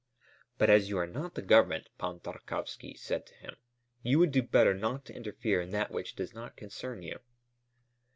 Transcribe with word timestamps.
"But 0.57 0.71
as 0.71 0.89
you 0.89 0.97
are 0.97 1.05
not 1.05 1.35
the 1.35 1.43
Government," 1.43 1.89
Pan 1.99 2.19
Tarkowski 2.21 2.95
said 2.97 3.27
to 3.27 3.35
him, 3.35 3.57
"you 4.01 4.17
would 4.17 4.31
do 4.31 4.41
better 4.41 4.73
not 4.73 5.05
to 5.05 5.13
interfere 5.15 5.61
in 5.61 5.69
that 5.73 5.91
which 5.91 6.15
does 6.15 6.33
not 6.33 6.57
concern 6.57 7.03
you." 7.03 7.19